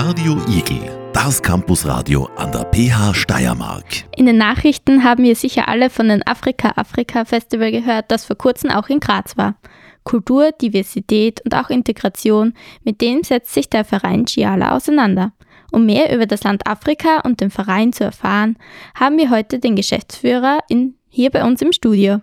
[0.00, 4.04] Radio Igel, das Campusradio an der PH Steiermark.
[4.16, 8.88] In den Nachrichten haben wir sicher alle von dem Afrika-Afrika-Festival gehört, das vor kurzem auch
[8.90, 9.56] in Graz war.
[10.04, 15.32] Kultur, Diversität und auch Integration, mit dem setzt sich der Verein Giala auseinander.
[15.72, 18.56] Um mehr über das Land Afrika und den Verein zu erfahren,
[18.94, 22.20] haben wir heute den Geschäftsführer in, hier bei uns im Studio.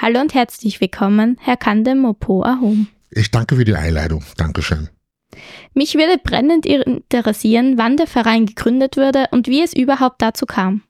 [0.00, 2.86] Hallo und herzlich willkommen, Herr Kande Mopo Ahum.
[3.10, 4.22] Ich danke für die Einladung.
[4.36, 4.90] Dankeschön.
[5.74, 10.82] Mich würde brennend interessieren, wann der Verein gegründet wurde und wie es überhaupt dazu kam.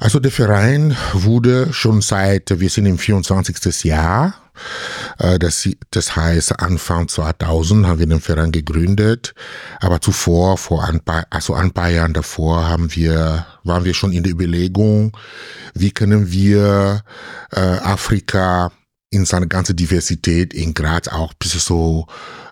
[0.00, 3.84] Also der Verein wurde schon seit, wir sind im 24.
[3.84, 4.34] Jahr,
[5.18, 9.34] äh, das, das heißt Anfang 2000 haben wir den Verein gegründet,
[9.80, 14.12] aber zuvor, vor ein paar, also ein paar Jahren davor haben wir, waren wir schon
[14.12, 15.16] in der Überlegung,
[15.74, 17.02] wie können wir
[17.50, 18.70] äh, Afrika
[19.10, 22.06] in seiner ganzen Diversität in Graz auch ein bisschen so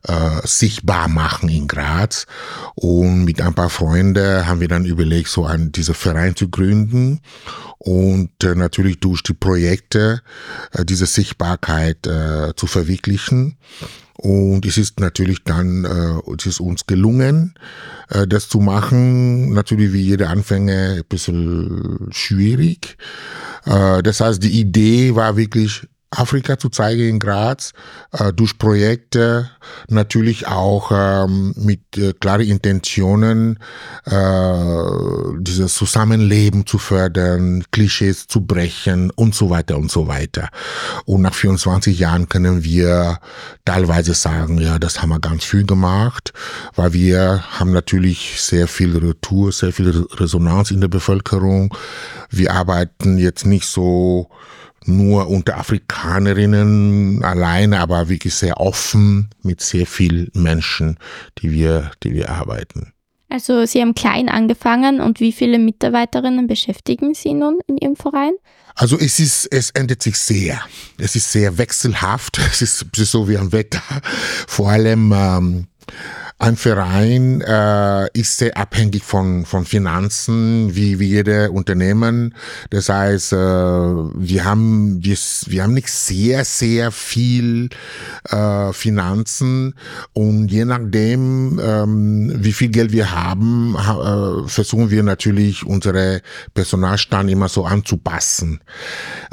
[0.05, 2.27] äh, sichtbar machen in Graz.
[2.75, 7.21] Und mit ein paar Freunden haben wir dann überlegt, so einen, diesen Verein zu gründen
[7.79, 10.23] und äh, natürlich durch die Projekte
[10.73, 13.59] äh, diese Sichtbarkeit äh, zu verwirklichen.
[14.19, 17.55] Und es ist natürlich dann, äh, es ist uns gelungen,
[18.09, 19.53] äh, das zu machen.
[19.53, 22.97] Natürlich wie jeder Anfänger ein bisschen schwierig.
[23.67, 27.73] Äh, das heißt, die Idee war wirklich, Afrika zu zeigen in Graz,
[28.13, 29.51] äh, durch Projekte,
[29.89, 33.59] natürlich auch ähm, mit äh, klaren Intentionen,
[34.05, 34.53] äh,
[35.41, 40.49] dieses Zusammenleben zu fördern, Klischees zu brechen und so weiter und so weiter.
[41.07, 43.19] Und nach 24 Jahren können wir
[43.65, 46.33] teilweise sagen, ja, das haben wir ganz viel gemacht,
[46.77, 51.75] weil wir haben natürlich sehr viel Retour, sehr viel Resonanz in der Bevölkerung.
[52.31, 54.31] Wir arbeiten jetzt nicht so
[54.89, 60.99] nur unter Afrikanerinnen alleine, aber wirklich sehr offen mit sehr vielen Menschen,
[61.39, 62.93] die wir, die wir arbeiten.
[63.29, 68.33] Also Sie haben klein angefangen und wie viele Mitarbeiterinnen beschäftigen Sie nun in Ihrem Verein?
[68.77, 70.61] Also es ist, es ändert sich sehr.
[70.99, 72.39] Es ist sehr wechselhaft.
[72.51, 73.83] Es ist, so wie ein Wetter.
[74.47, 75.67] Vor allem ähm,
[76.39, 82.35] ein Verein äh, ist sehr abhängig von, von Finanzen, wie, wie jede Unternehmen.
[82.69, 87.71] Das heißt, äh, wir, haben, wir, wir haben nicht sehr, sehr viel
[88.29, 89.75] äh, Finanzen
[90.13, 96.21] und je nachdem, ähm, wie viel Geld wir haben, äh, versuchen wir natürlich unsere
[96.53, 98.61] Personalstand immer so anzupassen.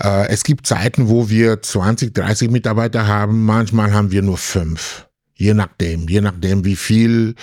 [0.02, 5.06] Äh, es gibt Zeiten, wo wir 20, 30 Mitarbeiter haben, manchmal haben wir nur fünf.
[5.44, 7.36] Je nachdem, je nachdem, wie viel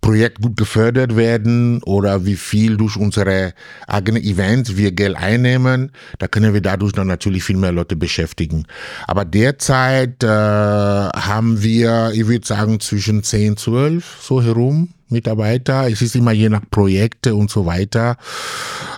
[0.00, 3.52] Projekt gut gefördert werden oder wie viel durch unsere
[3.86, 8.64] eigenen Events wir Geld einnehmen, da können wir dadurch dann natürlich viel mehr Leute beschäftigen.
[9.06, 15.88] Aber derzeit äh, haben wir, ich würde sagen, zwischen 10, 12 so herum Mitarbeiter.
[15.90, 18.16] Es ist immer je nach Projekte und so weiter.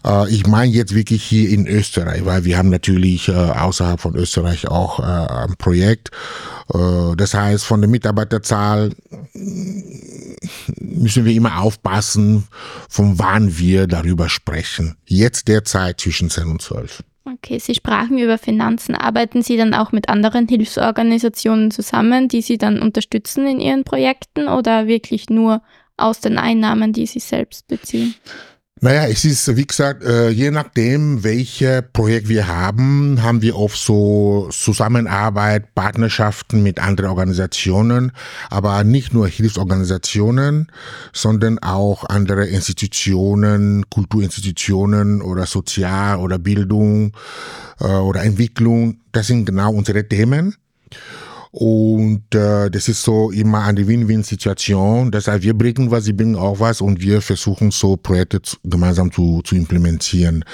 [0.05, 4.17] Äh, ich meine jetzt wirklich hier in Österreich, weil wir haben natürlich äh, außerhalb von
[4.17, 6.11] Österreich auch äh, ein Projekt.
[6.69, 8.91] Das heißt, von der Mitarbeiterzahl
[10.81, 12.49] müssen wir immer aufpassen,
[12.89, 14.97] von wann wir darüber sprechen.
[15.05, 17.05] Jetzt derzeit zwischen 10 und 12.
[17.25, 18.95] Okay, Sie sprachen über Finanzen.
[18.95, 24.47] Arbeiten Sie dann auch mit anderen Hilfsorganisationen zusammen, die Sie dann unterstützen in Ihren Projekten
[24.47, 25.61] oder wirklich nur
[25.97, 28.15] aus den Einnahmen, die sie selbst beziehen?
[28.83, 33.79] Naja, es ist, wie gesagt, äh, je nachdem, welche Projekt wir haben, haben wir oft
[33.79, 38.13] so Zusammenarbeit, Partnerschaften mit anderen Organisationen,
[38.51, 40.71] aber nicht nur Hilfsorganisationen,
[41.15, 47.17] sondern auch andere Institutionen, Kulturinstitutionen oder Sozial- oder Bildung
[47.81, 49.01] äh, oder Entwicklung.
[49.11, 50.55] Das sind genau unsere Themen.
[51.59, 55.11] Und äh, das ist so immer eine Win-Win-Situation.
[55.11, 58.59] Das heißt, wir bringen was, sie bringen auch was und wir versuchen so Projekte zu,
[58.63, 60.45] gemeinsam zu, zu implementieren.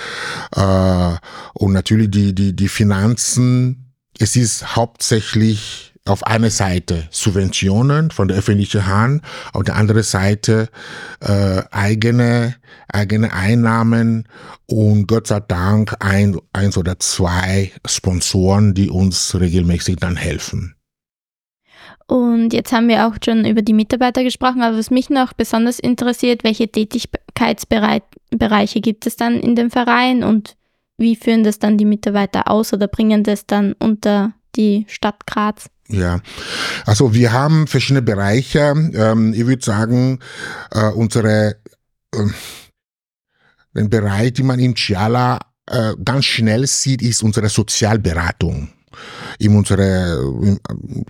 [0.54, 1.14] Äh,
[1.54, 8.36] und natürlich die, die, die Finanzen, es ist hauptsächlich auf einer Seite Subventionen von der
[8.36, 9.22] öffentlichen Hand,
[9.52, 10.68] auf der anderen Seite
[11.18, 12.54] äh, eigene
[12.86, 14.28] eigene Einnahmen
[14.66, 20.76] und Gott sei Dank ein, eins oder zwei Sponsoren, die uns regelmäßig dann helfen.
[22.12, 25.78] Und jetzt haben wir auch schon über die Mitarbeiter gesprochen, aber was mich noch besonders
[25.78, 30.56] interessiert, welche Tätigkeitsbereiche gibt es dann in dem Verein und
[30.98, 35.70] wie führen das dann die Mitarbeiter aus oder bringen das dann unter die Stadt Graz?
[35.88, 36.20] Ja,
[36.84, 38.74] also wir haben verschiedene Bereiche.
[38.94, 40.18] Ähm, ich würde sagen,
[40.70, 41.56] äh, unsere
[42.14, 42.26] äh,
[43.74, 48.68] den Bereich, den man in Chiala äh, ganz schnell sieht, ist unsere Sozialberatung.
[49.38, 50.18] In unsere,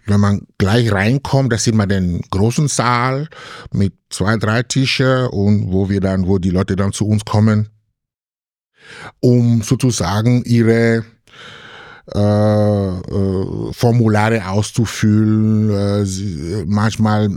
[0.06, 3.28] wenn man gleich reinkommt, da sieht man den großen Saal
[3.72, 7.68] mit zwei, drei Tische und wo wir dann, wo die Leute dann zu uns kommen,
[9.20, 11.04] um sozusagen ihre
[12.12, 15.70] äh, äh, Formulare auszufüllen.
[15.70, 17.30] Äh, sie, manchmal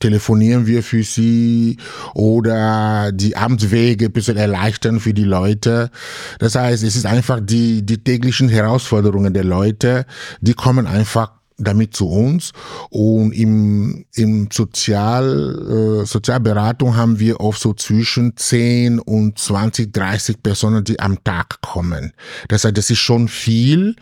[0.00, 1.76] telefonieren wir für sie
[2.14, 5.90] oder die Amtswege ein bisschen erleichtern für die Leute.
[6.40, 10.04] Das heißt, es ist einfach die, die täglichen Herausforderungen der Leute,
[10.40, 12.52] die kommen einfach damit zu uns.
[12.90, 20.42] Und im, im Sozial, äh, Sozialberatung haben wir oft so zwischen 10 und 20, 30
[20.42, 22.12] Personen, die am Tag kommen.
[22.48, 23.96] Das heißt, das ist schon viel.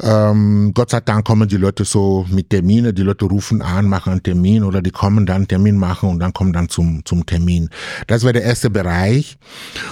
[0.00, 4.12] Ähm, Gott sei Dank kommen die Leute so mit Termine, die Leute rufen an, machen
[4.12, 7.26] einen Termin oder die kommen dann einen Termin machen und dann kommen dann zum, zum
[7.26, 7.68] Termin.
[8.06, 9.38] Das wäre der erste Bereich.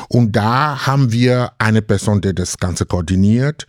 [0.09, 3.67] Und da haben wir eine Person, die das Ganze koordiniert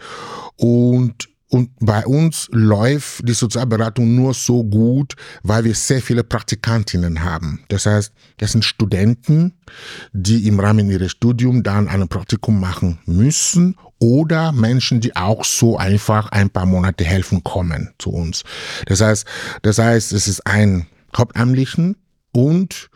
[0.58, 5.14] und und bei uns läuft die Sozialberatung nur so gut,
[5.44, 7.64] weil wir sehr viele Praktikantinnen haben.
[7.68, 9.54] Das heißt, das sind Studenten,
[10.12, 15.78] die im Rahmen ihres Studiums dann ein Praktikum machen müssen oder Menschen, die auch so
[15.78, 18.44] einfach ein paar Monate helfen kommen zu uns.
[18.88, 19.26] Das heißt,
[19.62, 21.96] das heißt, es ist ein Hauptamtlichen
[22.34, 22.90] und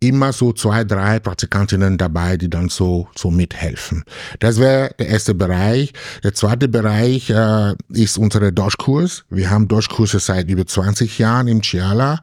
[0.00, 4.04] immer so zwei, drei Praktikantinnen dabei, die dann so, so mithelfen.
[4.38, 5.92] Das wäre der erste Bereich.
[6.22, 9.24] Der zweite Bereich äh, ist unsere Deutschkurs.
[9.28, 12.20] Wir haben Deutschkurse seit über 20 Jahren im Ciala.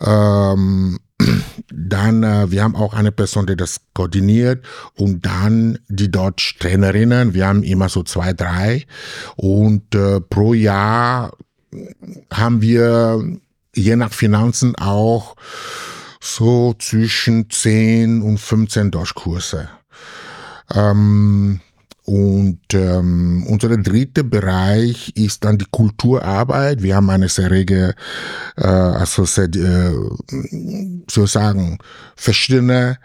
[0.00, 0.98] Ähm,
[1.72, 4.64] dann, äh, wir haben auch eine Person, die das koordiniert
[4.96, 7.34] und dann die Deutsch-Trainerinnen.
[7.34, 8.84] Wir haben immer so zwei, drei
[9.36, 11.32] und äh, pro Jahr
[12.32, 13.22] haben wir
[13.74, 15.36] je nach Finanzen auch
[16.24, 19.68] so zwischen 10 und 15 Deutschkurse.
[20.74, 21.60] Ähm,
[22.06, 26.82] und ähm, unser dritter Bereich ist dann die Kulturarbeit.
[26.82, 27.94] Wir haben eine sehr rege,
[28.56, 29.92] äh, also sehr, äh,
[31.10, 31.78] sozusagen
[32.16, 32.98] verschiedene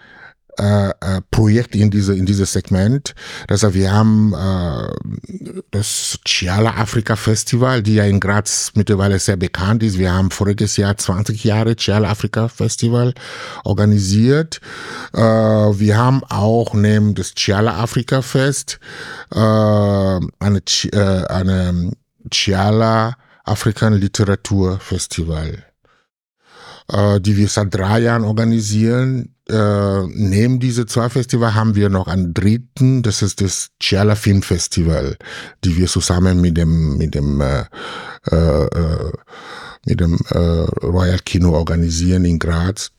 [0.60, 3.16] äh, äh, Projekt in diese in dieses Segment.
[3.50, 9.84] Heißt, wir haben äh, das Ciala Afrika Festival, die ja in Graz mittlerweile sehr bekannt
[9.84, 9.98] ist.
[9.98, 13.14] Wir haben voriges Jahr 20 Jahre Ciala Afrika Festival
[13.64, 14.60] organisiert.
[15.14, 18.80] Äh, wir haben auch neben das Ciala Afrika Fest
[19.32, 21.92] äh, eine, äh, eine
[22.30, 23.16] Ciala
[23.46, 25.64] Afrikan Literatur Festival
[26.92, 29.36] äh, die wir seit drei Jahren organisieren.
[29.50, 34.44] Äh, neben diese zwei Festivals haben wir noch einen dritten, das ist das Ciala Film
[34.44, 35.18] Festival,
[35.64, 37.66] die wir zusammen mit dem mit dem äh,
[38.32, 39.12] äh,
[39.88, 42.92] mit dem äh, Royal Kino organisieren in Graz.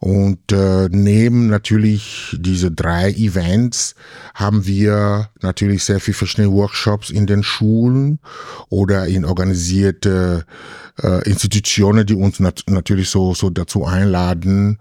[0.00, 3.96] Und äh, neben natürlich diese drei Events
[4.34, 8.20] haben wir natürlich sehr viel verschiedene Workshops in den Schulen
[8.68, 10.44] oder in organisierte
[11.02, 14.78] äh, Institutionen, die uns nat natürlich so, so dazu einladen.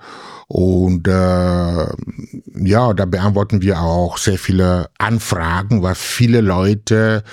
[0.48, 7.24] Und äh, ja, da beantworten wir auch sehr viele Anfragen, weil viele Leute,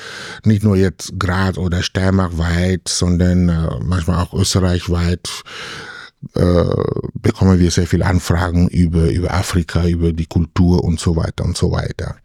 [0.42, 5.28] nicht nur jetzt Graz oder Steiermark weit, sondern äh, manchmal auch österreichweit,
[6.34, 6.64] äh,
[7.14, 11.56] bekommen wir sehr viele Anfragen über, über Afrika, über die Kultur und so weiter und
[11.56, 12.16] so weiter.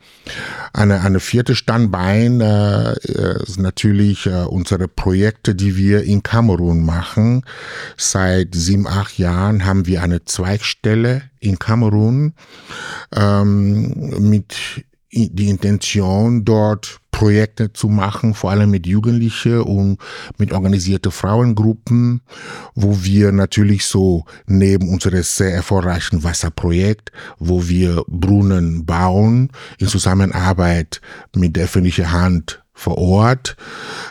[0.73, 2.93] Eine, eine vierte Standbein äh,
[3.43, 7.43] ist natürlich äh, unsere Projekte, die wir in Kamerun machen.
[7.97, 12.33] Seit sieben, acht Jahren haben wir eine Zweigstelle in Kamerun
[13.15, 14.55] ähm, mit
[15.11, 19.97] die Intention, dort Projekte zu machen, vor allem mit Jugendlichen und
[20.37, 22.21] mit organisierten Frauengruppen,
[22.75, 31.01] wo wir natürlich so neben unserem sehr erfolgreichen Wasserprojekt, wo wir Brunnen bauen, in Zusammenarbeit
[31.35, 33.57] mit der öffentlichen Hand vor Ort.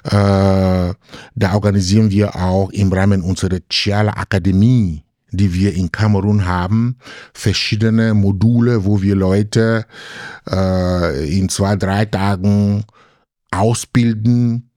[0.05, 6.97] Äh, da organisieren wir auch im Rahmen unserer Chiala Akademie die wir in Kamerun haben,
[7.35, 9.85] verschiedene Module, wo wir Leute
[10.51, 12.87] äh, in zwei, drei Tagen
[13.51, 14.69] ausbilden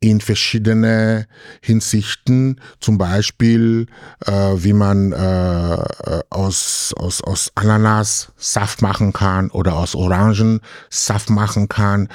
[0.00, 1.26] in verschiedene
[1.62, 3.86] Hinsichten, zum Beispiel
[4.24, 5.76] äh, wie man äh,
[6.30, 10.60] aus, aus, aus Ananas Saft machen kann oder aus Orangen
[10.90, 12.08] Saft machen kann.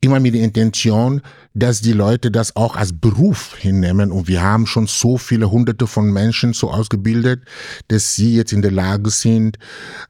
[0.00, 1.22] Immer mit der Intention,
[1.54, 4.10] dass die Leute das auch als Beruf hinnehmen.
[4.10, 7.44] Und wir haben schon so viele hunderte von Menschen so ausgebildet,
[7.88, 9.58] dass sie jetzt in der Lage sind,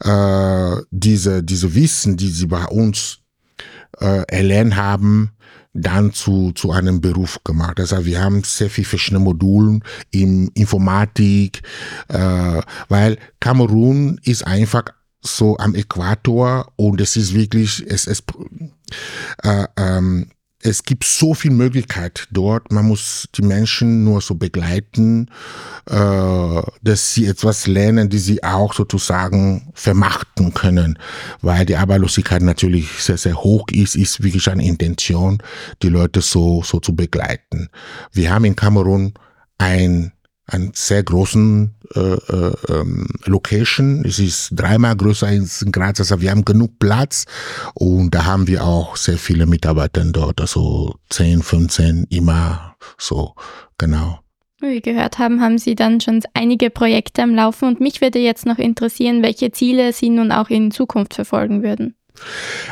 [0.01, 3.22] äh, diese, diese Wissen, die sie bei uns
[4.01, 5.33] äh, erlernt haben,
[5.75, 7.81] dann zu, zu einem Beruf gemacht.
[7.81, 11.63] Also wir haben sehr viele verschiedene Modulen in Informatik,
[12.09, 14.85] äh, weil Kamerun ist einfach
[15.23, 18.23] so am Äquator und es ist wirklich, es, es
[19.43, 20.31] äh, ähm,
[20.63, 22.71] es gibt so viel Möglichkeit dort.
[22.71, 25.29] Man muss die Menschen nur so begleiten,
[25.91, 30.99] äh, dass sie etwas lernen, die sie auch sozusagen vermachten können,
[31.41, 33.97] weil die Arbeitslosigkeit natürlich sehr sehr hoch ist.
[33.97, 35.43] Ist wirklich eine Intention,
[35.83, 37.69] die Leute so so zu begleiten.
[38.13, 39.15] Wir haben in Kamerun
[39.59, 40.13] ein
[40.47, 44.05] einen sehr großen äh, äh, ähm, Location.
[44.05, 47.27] Es ist dreimal größer als in Graz, also wir haben genug Platz
[47.75, 53.35] und da haben wir auch sehr viele Mitarbeiter dort, also 10, 15 immer so,
[53.79, 54.19] genau.
[54.61, 58.19] Wie wir gehört haben, haben Sie dann schon einige Projekte am Laufen und mich würde
[58.19, 61.97] jetzt noch interessieren, welche Ziele Sie nun auch in Zukunft verfolgen würden.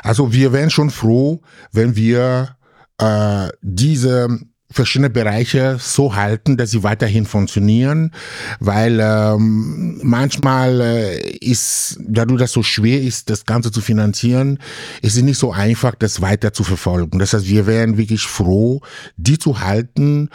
[0.03, 1.41] Also wir wären schon froh,
[1.73, 2.57] wenn wir
[2.99, 4.29] äh, diese
[4.71, 8.13] verschiedene Bereiche so halten, dass sie weiterhin funktionieren,
[8.61, 14.59] weil ähm, manchmal äh, ist, da du das so schwer ist, das Ganze zu finanzieren,
[15.03, 17.19] ist es nicht so einfach, das weiter zu verfolgen.
[17.19, 18.81] Das heißt, wir wären wirklich froh,
[19.17, 20.31] die zu halten,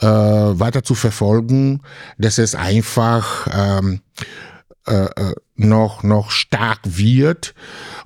[0.00, 1.82] äh, weiter zu verfolgen,
[2.16, 4.00] dass es einfach ähm,
[4.86, 7.54] äh, äh noch noch stark wird,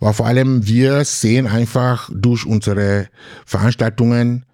[0.01, 3.09] aber vor allem wir sehen einfach durch unsere
[3.47, 4.45] Veranstaltungen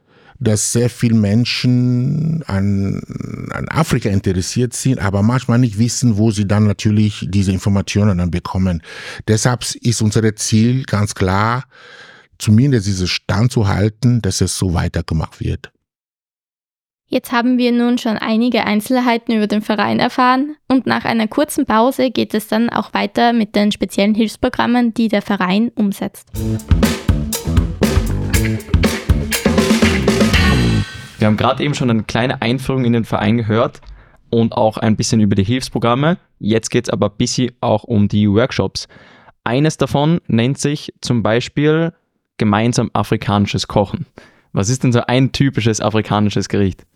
[0.41, 3.01] dass sehr viele Menschen an,
[3.51, 8.31] an Afrika interessiert sind, aber manchmal nicht wissen, wo sie dann natürlich diese Informationen dann
[8.31, 8.83] bekommen.
[9.29, 11.65] Deshalb ist unser Ziel ganz klar,
[12.39, 15.71] zumindest diesen Stand zu halten, dass es so weitergemacht wird.
[17.13, 21.67] Jetzt haben wir nun schon einige Einzelheiten über den Verein erfahren und nach einer kurzen
[21.67, 26.29] Pause geht es dann auch weiter mit den speziellen Hilfsprogrammen, die der Verein umsetzt.
[31.21, 33.83] Wir haben gerade eben schon eine kleine Einführung in den Verein gehört
[34.31, 36.17] und auch ein bisschen über die Hilfsprogramme.
[36.39, 38.89] Jetzt geht es aber ein bisschen auch um die Workshops.
[39.45, 41.93] Eines davon nennt sich zum Beispiel
[42.39, 44.07] gemeinsam afrikanisches Kochen.
[44.55, 46.87] Was ist denn so ein typisches afrikanisches Gericht?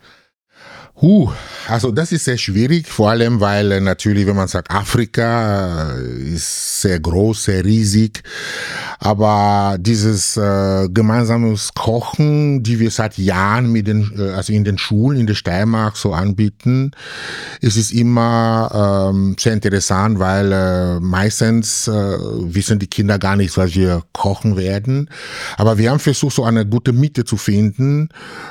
[1.00, 1.32] Huh,
[1.66, 6.34] also das ist sehr schwierig, vor allem weil äh, natürlich, wenn man sagt, Afrika äh,
[6.34, 8.22] ist sehr groß, sehr riesig,
[9.00, 14.78] aber dieses äh, gemeinsames Kochen, die wir seit Jahren mit den, äh, also in den
[14.78, 16.92] Schulen in der Steiermark so anbieten,
[17.60, 23.56] ist es immer ähm, sehr interessant, weil äh, meistens äh, wissen die Kinder gar nicht,
[23.56, 25.10] was wir kochen werden,
[25.56, 28.10] aber wir haben versucht, so eine gute Mitte zu finden,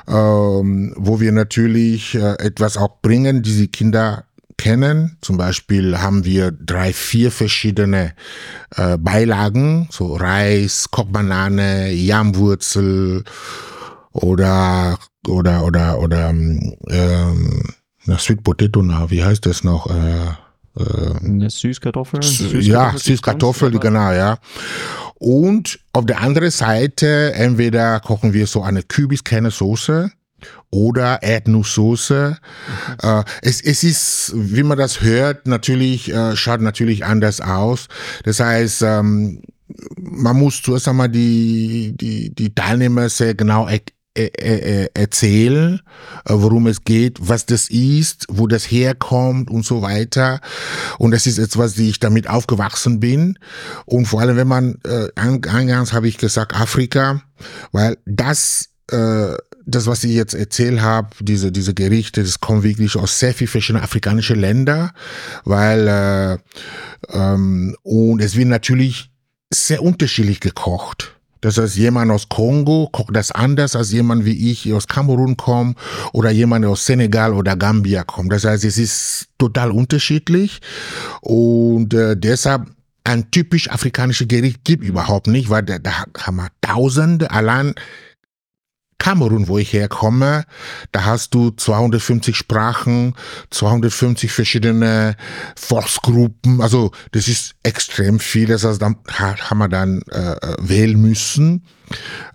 [0.09, 4.25] ähm, wo wir natürlich äh, etwas auch bringen, die die Kinder
[4.57, 5.17] kennen.
[5.21, 8.13] Zum Beispiel haben wir drei, vier verschiedene
[8.75, 13.23] äh, Beilagen, so Reis, Kochbanane, Jamwurzel
[14.11, 14.97] oder
[15.27, 17.63] oder oder oder ähm,
[18.17, 19.87] Sweet Potato, na, wie heißt das noch?
[19.89, 20.27] Äh,
[20.79, 22.21] äh, Süßkartoffel?
[22.21, 22.61] Süßkartoffel?
[22.63, 24.39] Ja, Süßkartoffel, genau, ja.
[25.15, 30.11] Und auf der anderen Seite entweder kochen wir so eine Kübiskerne-Soße
[30.73, 32.37] oder Erdnusssoße.
[33.01, 33.23] Mhm.
[33.41, 37.87] Es, es ist, wie man das hört, natürlich, äh, schaut natürlich anders aus.
[38.23, 39.41] Das heißt, ähm,
[39.97, 43.81] man muss zuerst einmal die, die, die Teilnehmer sehr genau er,
[44.15, 45.81] er, erzählen,
[46.25, 50.41] äh, worum es geht, was das ist, wo das herkommt und so weiter.
[50.97, 53.37] Und das ist etwas, die ich damit aufgewachsen bin.
[53.85, 54.79] Und vor allem, wenn man,
[55.15, 57.21] eingangs habe ich gesagt, Afrika,
[57.71, 59.35] weil das äh,
[59.65, 63.49] das, was ich jetzt erzählt habe, diese, diese Gerichte, das kommt wirklich aus sehr vielen
[63.49, 64.91] verschiedenen afrikanischen Ländern,
[65.45, 66.37] weil äh,
[67.09, 69.11] ähm, und es wird natürlich
[69.53, 71.15] sehr unterschiedlich gekocht.
[71.41, 75.77] Das heißt, jemand aus Kongo kocht das anders als jemand wie ich aus Kamerun kommt
[76.13, 78.31] oder jemand aus Senegal oder Gambia kommt.
[78.31, 80.61] Das heißt, es ist total unterschiedlich
[81.19, 82.67] und äh, deshalb
[83.03, 87.75] ein typisch afrikanisches Gericht gibt überhaupt nicht, weil da, da haben wir Tausende allein
[89.03, 90.45] Kamerun, wo ich herkomme,
[90.93, 93.15] da hast du 250 Sprachen,
[93.49, 95.17] 250 verschiedene
[95.57, 101.65] Volksgruppen, also das ist extrem viel, das heißt, dann haben wir dann äh, wählen müssen,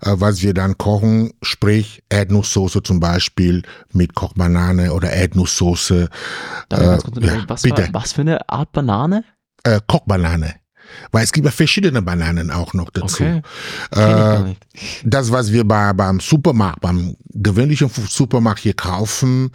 [0.01, 6.07] äh, was wir dann kochen, sprich Erdnusssoße zum Beispiel mit Kochbanane oder Erdnusssoße.
[6.71, 6.99] Äh, ja,
[7.47, 7.89] was, bitte.
[7.93, 9.23] was für eine Art Banane?
[9.63, 10.53] Äh, Kochbanane.
[11.11, 13.23] Weil es gibt ja verschiedene Bananen auch noch dazu.
[13.23, 13.41] Okay.
[13.91, 14.55] Äh,
[15.03, 19.51] das, was wir bei, beim Supermarkt, beim gewöhnlichen Supermarkt hier kaufen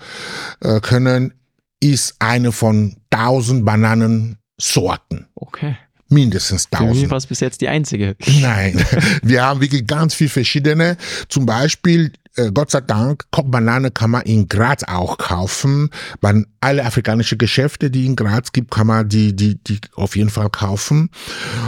[0.61, 1.35] äh, können,
[1.81, 5.27] ist eine von tausend Bananensorten.
[5.35, 5.77] Okay.
[6.09, 6.95] Mindestens tausend.
[6.97, 8.17] Für mich war es bis jetzt die einzige.
[8.41, 8.85] Nein,
[9.23, 10.97] wir haben wirklich ganz viele verschiedene.
[11.29, 15.91] Zum Beispiel äh, Gott sei Dank, Kochbanane kann man in Graz auch kaufen.
[16.21, 20.31] Bei alle afrikanischen Geschäfte, die in Graz gibt, kann man die, die, die auf jeden
[20.31, 21.11] Fall kaufen.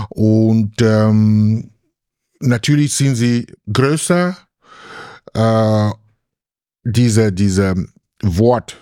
[0.08, 1.70] Und ähm,
[2.40, 4.36] natürlich sind sie größer,
[5.34, 5.90] äh,
[6.84, 7.74] diese, diese
[8.22, 8.76] Wort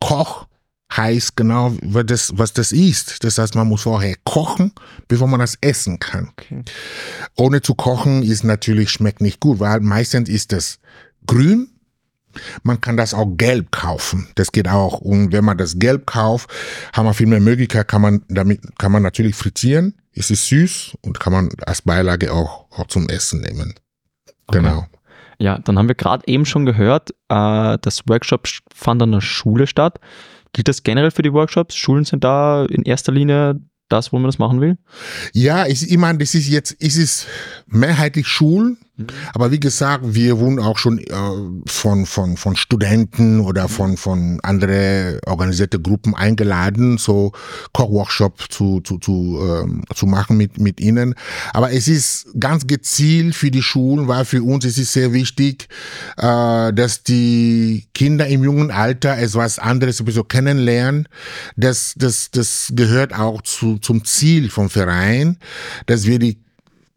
[0.00, 0.46] Koch
[0.94, 3.24] heißt genau, was das, was das ist.
[3.24, 4.72] Das heißt, man muss vorher kochen,
[5.08, 6.28] bevor man das essen kann.
[6.30, 6.62] Okay.
[7.36, 10.78] Ohne zu kochen ist natürlich, schmeckt nicht gut, weil meistens ist das
[11.26, 11.68] grün.
[12.62, 14.28] Man kann das auch gelb kaufen.
[14.34, 15.00] Das geht auch.
[15.00, 16.50] Und wenn man das gelb kauft,
[16.92, 19.94] haben wir viel mehr Möglichkeit, kann man damit, kann man natürlich frittieren.
[20.12, 23.74] Es ist süß und kann man als Beilage auch, auch zum Essen nehmen.
[24.46, 24.58] Okay.
[24.58, 24.86] Genau.
[25.38, 29.66] Ja, dann haben wir gerade eben schon gehört, äh, das Workshop fand an der Schule
[29.66, 30.00] statt.
[30.52, 31.74] Gilt das generell für die Workshops?
[31.74, 34.78] Schulen sind da in erster Linie das, wo man das machen will?
[35.32, 37.26] Ja, ich, ich meine, das ist jetzt, ist es
[37.66, 38.78] mehrheitlich Schulen.
[39.34, 41.12] Aber wie gesagt, wir wurden auch schon äh,
[41.66, 43.68] von, von, von Studenten oder mhm.
[43.68, 47.32] von, von andere organisierte Gruppen eingeladen, so
[47.72, 51.14] Kochworkshop zu, zu, zu, ähm, zu machen mit, mit ihnen.
[51.52, 55.68] Aber es ist ganz gezielt für die Schulen, weil für uns ist es sehr wichtig,
[56.16, 61.06] äh, dass die Kinder im jungen Alter etwas anderes sowieso kennenlernen.
[61.56, 65.38] Das, das, das gehört auch zu zum Ziel vom Verein,
[65.84, 66.45] dass wir die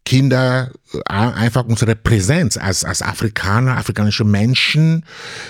[0.05, 5.05] Kinder äh, einfach unsere Präsenz als, als Afrikaner, afrikanische Menschen,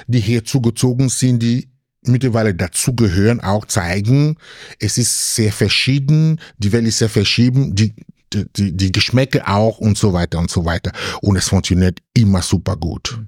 [0.07, 1.69] die hier zugezogen sind, die
[2.03, 4.37] mittlerweile dazugehören, auch zeigen,
[4.79, 7.93] es ist sehr verschieden, die Welt ist sehr verschieden, die,
[8.33, 10.91] die, die Geschmäcke auch und so weiter und so weiter.
[11.21, 13.19] Und es funktioniert immer super gut.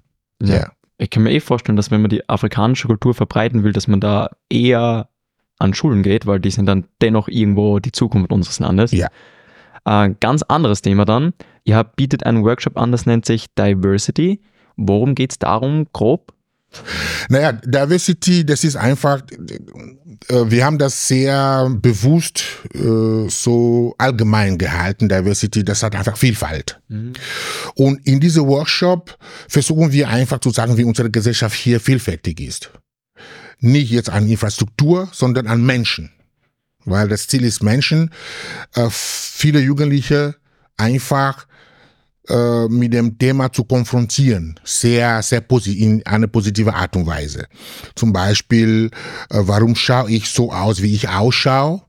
[0.41, 0.55] Ja.
[0.55, 0.71] ja.
[0.97, 3.99] Ich kann mir eh vorstellen, dass wenn man die afrikanische Kultur verbreiten will, dass man
[3.99, 5.09] da eher
[5.57, 8.91] an Schulen geht, weil die sind dann dennoch irgendwo die Zukunft unseres Landes.
[8.91, 9.07] Ja.
[9.85, 11.33] Äh, ganz anderes Thema dann.
[11.63, 14.41] Ihr bietet einen Workshop an, das nennt sich Diversity.
[14.77, 16.33] Worum geht es darum, grob?
[17.27, 19.21] Naja, Diversity, das ist einfach,
[20.29, 25.09] äh, wir haben das sehr bewusst äh, so allgemein gehalten.
[25.09, 26.79] Diversity, das hat einfach Vielfalt.
[26.87, 27.13] Mhm.
[27.75, 29.17] Und in diesem Workshop
[29.49, 32.71] versuchen wir einfach zu sagen, wie unsere Gesellschaft hier vielfältig ist
[33.61, 36.11] nicht jetzt an Infrastruktur, sondern an Menschen.
[36.85, 38.11] Weil das Ziel ist Menschen,
[38.75, 40.35] äh, viele Jugendliche
[40.77, 41.47] einfach
[42.29, 47.47] äh, mit dem Thema zu konfrontieren, sehr, sehr positiv, in eine positive Art und Weise.
[47.95, 48.89] Zum Beispiel,
[49.29, 51.81] äh, warum schaue ich so aus, wie ich ausschaue?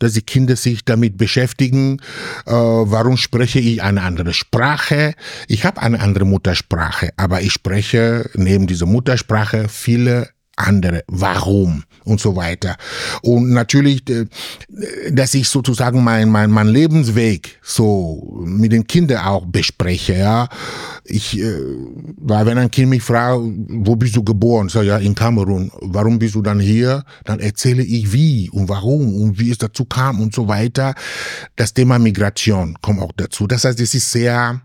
[0.00, 1.98] dass die Kinder sich damit beschäftigen,
[2.46, 5.14] äh, warum spreche ich eine andere Sprache.
[5.48, 12.20] Ich habe eine andere Muttersprache, aber ich spreche neben dieser Muttersprache viele andere, warum und
[12.20, 12.76] so weiter.
[13.22, 14.26] Und natürlich, äh,
[15.10, 20.48] dass ich sozusagen mein, mein, mein Lebensweg so mit den Kindern auch bespreche, ja.
[21.04, 21.54] Ich, äh,
[22.18, 24.68] weil wenn ein Kind mich fragt, wo bist du geboren?
[24.68, 25.70] So, ja, in Kamerun.
[25.80, 27.04] Warum bist du dann hier?
[27.24, 30.94] Dann erzähle ich wie und warum und wie es dazu kam und so weiter.
[31.56, 33.46] Das Thema Migration kommt auch dazu.
[33.46, 34.60] Das heißt, es ist sehr,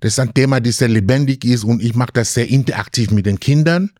[0.00, 3.26] das ist ein Thema, das sehr lebendig ist und ich mache das sehr interaktiv mit
[3.26, 3.90] den Kindern,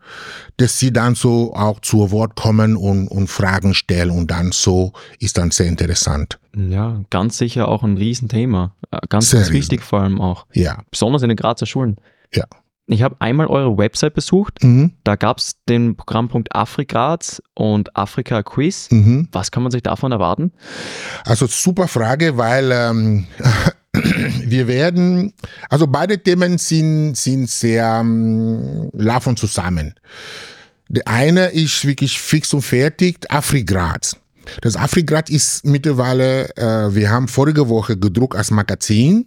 [0.56, 4.92] dass sie dann so auch zu Wort kommen und, und Fragen stellen und dann so
[5.18, 6.38] ist dann sehr interessant.
[6.56, 8.74] Ja, ganz sicher auch ein Riesenthema.
[8.90, 10.46] Äh, ganz, sehr ganz wichtig vor allem auch.
[10.52, 10.82] Ja.
[10.90, 11.96] Besonders in den Grazer Schulen.
[12.34, 12.44] Ja.
[12.92, 14.64] Ich habe einmal eure Website besucht.
[14.64, 14.94] Mhm.
[15.04, 18.90] Da gab es den Programmpunkt Afrigraz und Afrika Quiz.
[18.90, 19.28] Mhm.
[19.30, 20.52] Was kann man sich davon erwarten?
[21.24, 23.26] Also super Frage, weil ähm,
[23.92, 25.32] wir werden,
[25.68, 29.94] also beide Themen sind, sind sehr ähm, laufen zusammen.
[30.88, 34.16] Der eine ist wirklich fix und fertig, Afrigrad.
[34.62, 39.26] Das Afrigrad ist mittlerweile, äh, wir haben vorige Woche gedruckt als Magazin,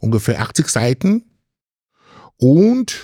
[0.00, 1.24] ungefähr 80 Seiten.
[2.36, 2.96] Und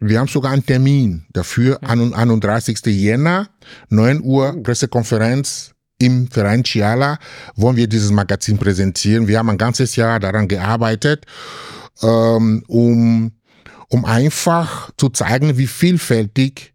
[0.00, 2.78] wir haben sogar einen Termin dafür, 31.
[2.86, 3.48] Jänner,
[3.90, 7.18] 9 Uhr, Pressekonferenz im Verein Chiala
[7.56, 9.28] wollen wir dieses Magazin präsentieren.
[9.28, 11.26] Wir haben ein ganzes Jahr daran gearbeitet,
[12.02, 13.32] ähm, um,
[13.88, 16.74] um einfach zu zeigen, wie vielfältig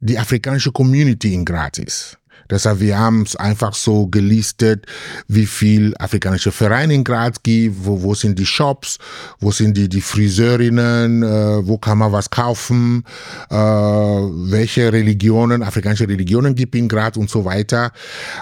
[0.00, 2.19] die afrikanische Community in Graz ist.
[2.50, 4.86] Deshalb, wir haben es einfach so gelistet,
[5.28, 8.98] wie viel afrikanische Vereine in Graz gibt, wo, wo sind die Shops,
[9.38, 13.04] wo sind die, die Friseurinnen, äh, wo kann man was kaufen,
[13.50, 17.92] äh, welche Religionen, afrikanische Religionen gibt in Graz und so weiter.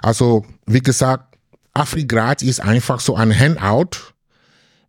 [0.02, 1.24] Also, wie gesagt,
[1.74, 4.14] Afri-Graz ist einfach so ein Handout,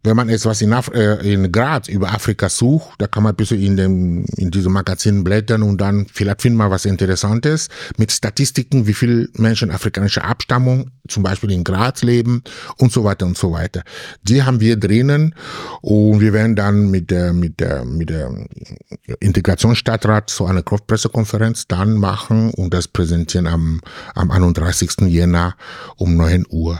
[0.03, 3.35] wenn man etwas in, Af äh, in Graz über Afrika sucht, da kann man ein
[3.35, 8.11] bisschen in, dem, in diesem Magazin blättern und dann vielleicht findet man was Interessantes mit
[8.11, 12.43] Statistiken, wie viele Menschen afrikanischer Abstammung zum Beispiel in Graz leben
[12.77, 13.83] und so weiter und so weiter.
[14.23, 15.35] Die haben wir drinnen
[15.81, 18.31] und wir werden dann mit der, mit der, mit der
[19.19, 23.81] Integrationsstadtrat so eine Pressekonferenz dann machen und das präsentieren am,
[24.15, 25.07] am 31.
[25.07, 25.55] Jänner
[25.97, 26.79] um 9 Uhr.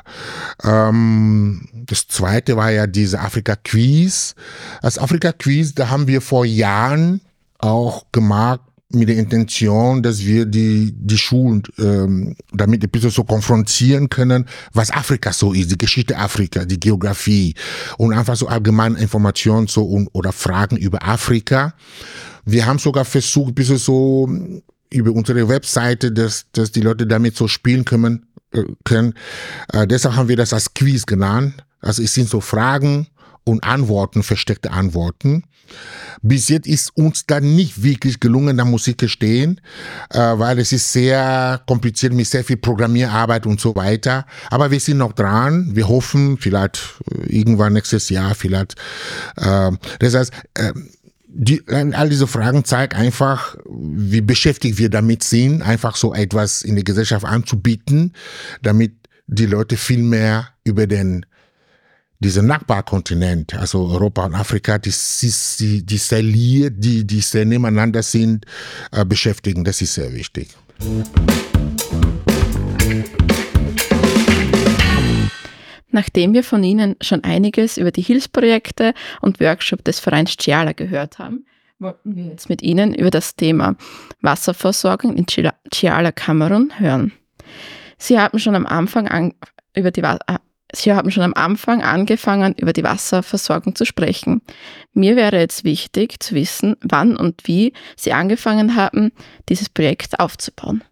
[0.64, 4.36] Ähm, das zweite war ja diese Afrika-Quiz.
[4.82, 7.22] Das Afrika-Quiz, da haben wir vor Jahren
[7.58, 13.24] auch gemacht, mit der Intention, dass wir die, die Schulen ähm, damit ein bisschen so
[13.24, 17.54] konfrontieren können, was Afrika so ist, die Geschichte Afrika, die Geografie
[18.00, 21.76] und einfach so allgemeine Informationen so und, oder Fragen über Afrika.
[22.46, 24.28] Wir haben sogar versucht, ein bisschen so
[24.92, 28.26] über unsere Webseite, dass, dass die Leute damit so spielen können.
[28.52, 29.14] Äh, können.
[29.72, 31.64] Äh, deshalb haben wir das als Quiz genannt.
[31.82, 33.08] Also es sind so Fragen
[33.44, 35.44] und Antworten, versteckte Antworten.
[36.22, 39.62] Bis jetzt ist uns da nicht wirklich gelungen, da muss ich gestehen,
[40.10, 44.26] äh, weil es ist sehr kompliziert mit sehr viel Programmierarbeit und so weiter.
[44.50, 45.76] Aber wir sind noch dran.
[45.76, 48.76] Wir hoffen, vielleicht äh, irgendwann nächstes Jahr, vielleicht.
[49.38, 50.74] Äh, das heißt, äh,
[51.32, 56.76] die, all diese Fragen zeigen einfach, wie beschäftigt wir damit sind, einfach so etwas in
[56.76, 58.14] der Gesellschaft anzubieten,
[58.64, 58.94] damit
[59.28, 61.26] die Leute viel mehr über den
[62.22, 64.94] diese Nachbarkontinent, also Europa und Afrika, die,
[65.60, 68.46] die, die sehr liiert, die, die sehr nebeneinander sind,
[68.92, 69.64] äh, beschäftigen.
[69.64, 70.50] Das ist sehr wichtig.
[75.92, 81.20] Nachdem wir von Ihnen schon einiges über die Hilfsprojekte und Workshop des Vereins Ciala gehört
[81.20, 81.46] haben,
[81.80, 83.78] wollten wir jetzt mit Ihnen über das Thema
[84.22, 87.14] Wasserversorgung in Ciala Kamerun hören.
[87.98, 89.34] Sie haben schon am Anfang an,
[89.74, 90.04] über die
[90.74, 94.42] Sie haben schon am Anfang angefangen, über die Wasserversorgung zu sprechen.
[94.94, 99.12] Mir wäre jetzt wichtig zu wissen, wann und wie Sie angefangen haben,
[99.50, 100.84] dieses Projekt aufzubauen.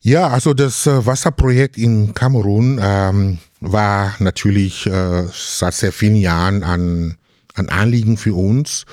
[0.00, 6.64] Ja, also das äh, Wasserprojekt in Kamerun ähm, war natürlich äh, seit sehr vielen Jahren
[6.64, 7.16] ein,
[7.54, 8.84] ein Anliegen für uns.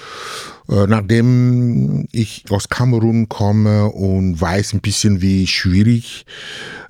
[0.70, 6.26] Äh, nachdem ich aus Kamerun komme und weiß ein bisschen, wie schwierig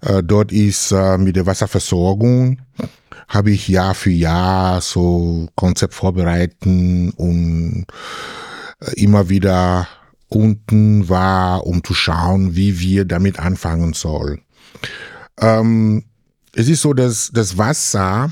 [0.01, 2.59] äh, dort ist äh, mit der Wasserversorgung,
[3.29, 7.85] habe ich Jahr für Jahr so Konzept vorbereiten und
[8.95, 9.87] immer wieder
[10.29, 14.41] unten war, um zu schauen, wie wir damit anfangen sollen.
[15.39, 16.05] Ähm,
[16.55, 18.31] es ist so, dass das Wasser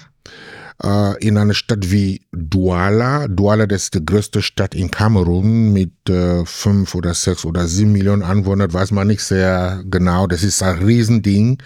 [0.83, 3.27] äh, in einer Stadt wie Douala.
[3.27, 8.23] Douala, ist die größte Stadt in Kamerun mit äh, fünf oder sechs oder sieben Millionen
[8.23, 10.27] Einwohnern, weiß man nicht sehr genau.
[10.27, 11.61] Das ist ein Riesending.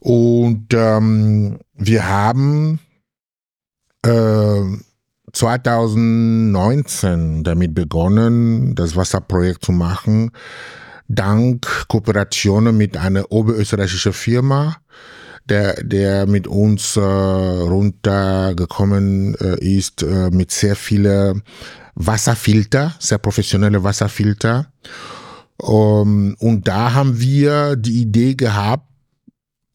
[0.00, 2.80] Und ähm, wir haben
[4.04, 4.62] äh,
[5.32, 10.32] 2019 damit begonnen, das Wasserprojekt zu machen,
[11.08, 14.76] dank Kooperationen mit einer oberösterreichischen Firma,
[15.48, 21.42] der, der mit uns äh, runtergekommen äh, ist, äh, mit sehr vielen
[21.94, 24.72] Wasserfilter, sehr professionelle Wasserfilter.
[25.58, 28.88] Um, und da haben wir die Idee gehabt,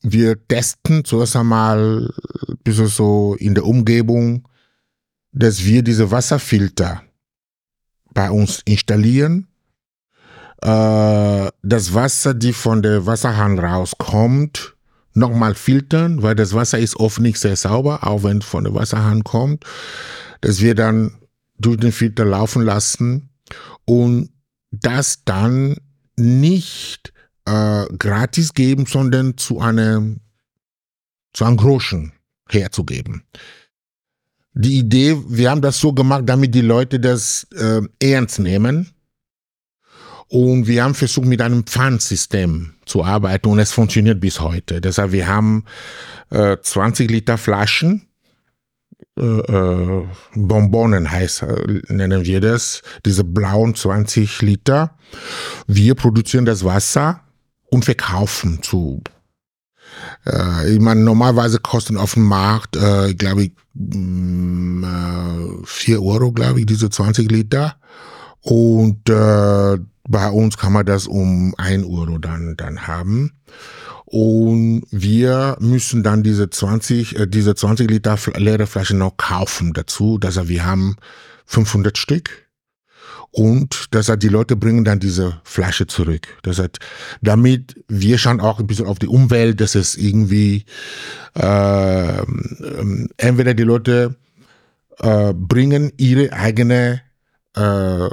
[0.01, 2.11] wir testen zuerst einmal
[2.47, 4.47] ein bisschen so in der Umgebung,
[5.31, 7.03] dass wir diese Wasserfilter
[8.13, 9.47] bei uns installieren.
[10.61, 14.76] Äh, das Wasser, die von der Wasserhahn rauskommt,
[15.17, 18.73] nochmal filtern, weil das Wasser ist oft nicht sehr sauber, auch wenn es von der
[18.73, 19.65] Wasserhahn kommt,
[20.41, 21.17] dass wir dann
[21.57, 23.29] durch den Filter laufen lassen
[23.85, 24.29] und
[24.71, 25.77] das dann
[26.15, 27.13] nicht
[27.45, 30.21] äh, gratis geben, sondern zu einem
[31.33, 32.13] zu einem Groschen
[32.49, 33.23] herzugeben.
[34.53, 38.91] Die Idee, wir haben das so gemacht, damit die Leute das äh, ernst nehmen
[40.29, 44.81] und wir haben versucht, mit einem Pfandsystem zu arbeiten und es funktioniert bis heute.
[44.81, 45.65] Deshalb, wir haben
[46.29, 48.07] äh, 20 Liter Flaschen,
[49.17, 54.97] äh, äh, Bonbonen heißt, äh, nennen wir das, diese blauen 20 Liter.
[55.67, 57.21] Wir produzieren das Wasser
[57.69, 59.01] und verkaufen zu
[60.25, 66.31] äh, ich meine, normalerweise kosten auf dem Markt, äh, glaube ich, mm, äh, 4 Euro,
[66.31, 67.75] glaube ich, diese 20 Liter.
[68.49, 73.33] Und äh, bei uns kann man das um ein Euro dann, dann haben.
[74.05, 80.17] Und wir müssen dann diese 20, äh, diese 20 Liter leere Flasche noch kaufen dazu.
[80.17, 80.95] Das heißt, wir haben
[81.45, 82.47] 500 Stück.
[83.31, 86.29] Und das heißt, die Leute bringen dann diese Flasche zurück.
[86.43, 86.79] Das heißt,
[87.21, 90.63] damit wir schauen auch ein bisschen auf die Umwelt, dass es irgendwie
[91.37, 92.25] äh, äh,
[93.17, 94.15] entweder die Leute
[94.99, 97.01] äh, bringen ihre eigene
[97.57, 98.07] äh,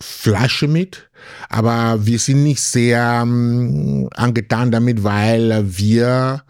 [0.00, 1.10] Flasche mit,
[1.48, 6.44] aber wir sind nicht sehr ähm, angetan damit, weil wir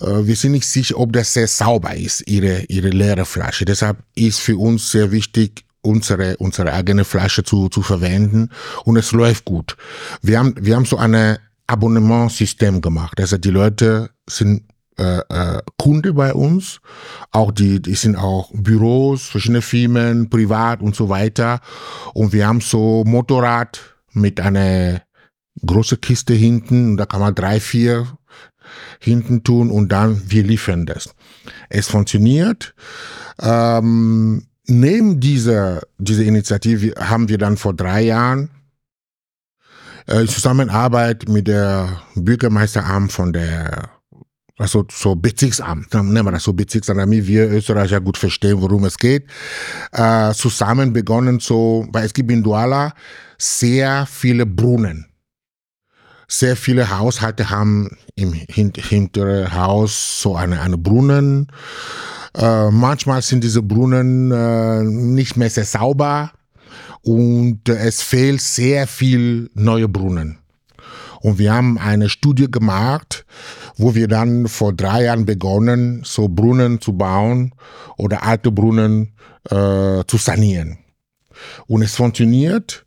[0.00, 3.64] äh, wir sind nicht sicher, ob das sehr sauber ist, ihre, ihre leere Flasche.
[3.64, 8.50] Deshalb ist für uns sehr wichtig, unsere, unsere eigene Flasche zu, zu verwenden
[8.84, 9.76] und es läuft gut.
[10.22, 13.20] Wir haben, wir haben so eine Abonnementsystem gemacht.
[13.20, 14.64] Also die Leute sind
[14.98, 16.80] äh, äh, Kunde bei uns,
[17.30, 21.60] auch die, die sind auch Büros, verschiedene Firmen, privat und so weiter.
[22.14, 23.80] Und wir haben so Motorrad
[24.12, 25.02] mit einer
[25.64, 28.06] großen Kiste hinten, da kann man drei, vier
[29.00, 31.14] hinten tun und dann wir liefern das.
[31.68, 32.74] Es funktioniert.
[33.40, 38.50] Ähm, neben dieser, dieser Initiative haben wir dann vor drei Jahren
[40.06, 43.90] äh, Zusammenarbeit mit der Bürgermeisteramt von der
[44.58, 48.84] also so Bezirksamt, dann nennen wir das so Bezirksamt, damit wir Österreicher gut verstehen, worum
[48.84, 49.26] es geht,
[49.92, 52.92] äh, zusammen begonnen so, weil es gibt in Douala
[53.38, 55.06] sehr viele Brunnen.
[56.30, 61.46] Sehr viele Haushalte haben im hinteren Haus so eine, eine Brunnen.
[62.36, 66.32] Äh, manchmal sind diese Brunnen äh, nicht mehr sehr sauber
[67.02, 70.38] und es fehlt sehr viel neue Brunnen.
[71.20, 73.24] Und wir haben eine Studie gemacht,
[73.76, 77.54] wo wir dann vor drei Jahren begonnen, so Brunnen zu bauen
[77.96, 79.14] oder alte Brunnen
[79.50, 80.78] äh, zu sanieren.
[81.66, 82.84] Und es funktioniert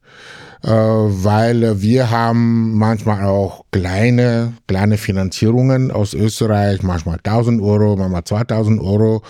[0.64, 8.24] äh, weil wir haben manchmal auch kleine, kleine Finanzierungen aus Österreich, manchmal 1000 Euro, manchmal
[8.24, 9.24] 2000 Euro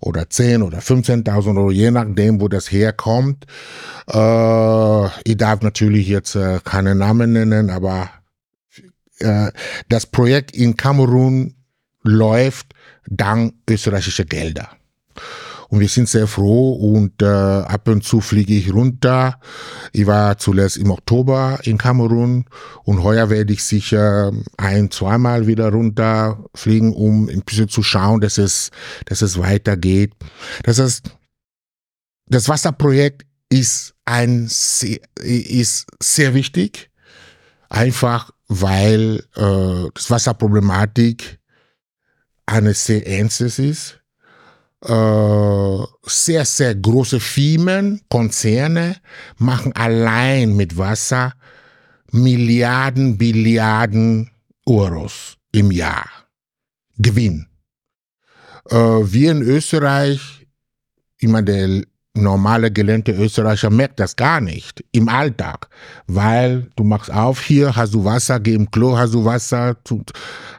[0.00, 3.44] oder 10 oder 15.000 Euro, je nachdem, wo das herkommt.
[4.10, 8.08] Äh, ich darf natürlich jetzt äh, keine Namen nennen, aber
[9.20, 9.50] äh,
[9.88, 11.54] das Projekt in Kamerun
[12.02, 12.74] läuft
[13.06, 14.70] dank österreichischer Gelder.
[15.70, 19.38] Und wir sind sehr froh und äh, ab und zu fliege ich runter.
[19.92, 22.46] Ich war zuletzt im Oktober in Kamerun
[22.84, 28.38] und heuer werde ich sicher ein, zweimal wieder runterfliegen, um ein bisschen zu schauen, dass
[28.38, 28.70] es,
[29.04, 30.14] dass es weitergeht.
[30.62, 31.10] Das heißt,
[32.28, 36.90] das Wasserprojekt ist ein ist sehr wichtig,
[37.68, 41.38] einfach weil äh, das Wasserproblematik
[42.46, 43.98] eine sehr ernstes ist
[44.84, 48.96] äh, sehr, sehr große Firmen, Konzerne
[49.36, 51.34] machen allein mit Wasser
[52.10, 54.30] Milliarden, Billiarden
[54.66, 56.08] Euros im Jahr
[56.96, 57.46] Gewinn.
[58.70, 60.46] Äh, wir in Österreich,
[61.18, 61.82] ich meine, der
[62.14, 65.68] normale gelernte Österreicher merkt das gar nicht im Alltag,
[66.06, 69.76] weil du machst auf, hier hast du Wasser, geh im Klo, hast du Wasser,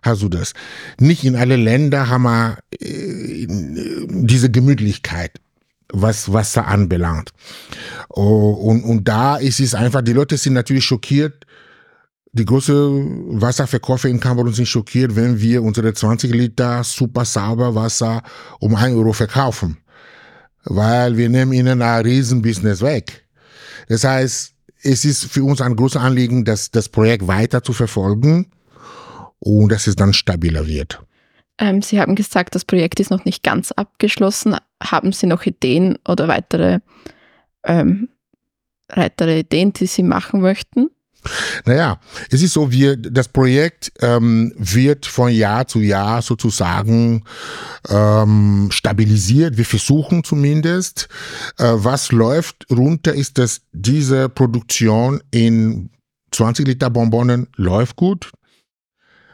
[0.02, 0.54] hast du das.
[1.00, 5.40] Nicht in alle Länder haben wir äh, diese Gemütlichkeit
[5.92, 7.32] was Wasser anbelangt.
[8.10, 11.48] Oh, und, und da ist es einfach, die Leute sind natürlich schockiert,
[12.32, 18.22] die großen Wasserverkäufer in Kamerun sind schockiert, wenn wir unsere 20 Liter super sauber Wasser
[18.60, 19.78] um 1 Euro verkaufen
[20.66, 23.26] weil wir nehmen ihnen ein Riesenbusiness weg.
[23.88, 28.48] Das heißt, es ist für uns ein großes Anliegen, das, das Projekt weiter zu verfolgen
[29.40, 31.02] und dass es dann stabiler wird.
[31.58, 34.56] Ähm, Sie haben gesagt, das Projekt ist noch nicht ganz abgeschlossen.
[34.82, 36.80] Haben Sie noch Ideen oder weitere,
[37.64, 38.10] ähm,
[38.88, 40.90] weitere Ideen, die Sie machen möchten?
[41.66, 47.24] Naja, es ist so, wir, das Projekt ähm, wird von Jahr zu Jahr sozusagen
[47.90, 49.58] ähm, stabilisiert.
[49.58, 51.10] Wir versuchen zumindest.
[51.58, 55.90] Äh, was läuft runter, ist, dass diese Produktion in
[56.32, 58.32] 20 Liter Bonbonen läuft gut.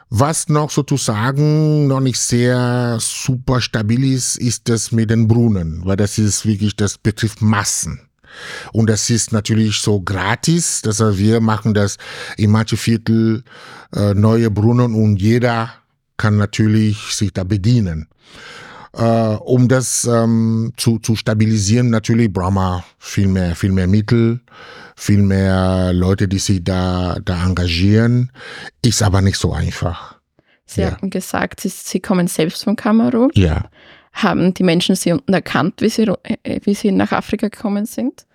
[0.08, 5.96] Was noch sozusagen noch nicht sehr super stabil ist, ist das mit den Brunnen, weil
[5.96, 8.00] das ist wirklich, das betrifft Massen.
[8.72, 10.82] Und das ist natürlich so gratis.
[10.82, 11.98] Das heißt, wir machen das
[12.36, 13.44] in manche Viertel
[13.94, 15.72] äh, neue Brunnen und jeder
[16.16, 18.08] kann natürlich sich da bedienen.
[18.96, 24.40] Äh, um das ähm, zu, zu stabilisieren, natürlich brauchen wir viel mehr, viel mehr Mittel,
[24.96, 28.32] viel mehr Leute, die sich da, da engagieren.
[28.82, 30.16] Ist aber nicht so einfach.
[30.64, 30.90] Sie ja.
[30.90, 33.30] hatten gesagt, Sie, Sie kommen selbst von Kamerun.
[33.34, 33.70] Ja.
[34.16, 36.04] Haben die Menschen Sie unten erkannt, wie Sie,
[36.42, 38.26] äh, wie Sie nach Afrika gekommen sind?